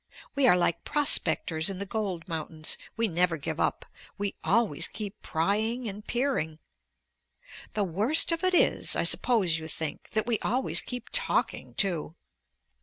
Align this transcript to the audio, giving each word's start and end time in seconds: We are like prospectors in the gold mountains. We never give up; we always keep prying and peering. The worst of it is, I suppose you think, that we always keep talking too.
We 0.33 0.47
are 0.47 0.57
like 0.57 0.83
prospectors 0.83 1.69
in 1.69 1.77
the 1.77 1.85
gold 1.85 2.27
mountains. 2.27 2.75
We 2.97 3.07
never 3.07 3.37
give 3.37 3.59
up; 3.59 3.85
we 4.17 4.33
always 4.43 4.87
keep 4.87 5.21
prying 5.21 5.87
and 5.87 6.03
peering. 6.07 6.59
The 7.75 7.83
worst 7.83 8.31
of 8.31 8.43
it 8.43 8.55
is, 8.55 8.95
I 8.95 9.03
suppose 9.03 9.59
you 9.59 9.67
think, 9.67 10.09
that 10.13 10.25
we 10.25 10.39
always 10.39 10.81
keep 10.81 11.09
talking 11.13 11.75
too. 11.75 12.15